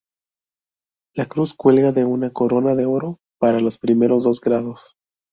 [1.13, 4.95] La cruz cuelga de una corona de oro para los primeros dos grados.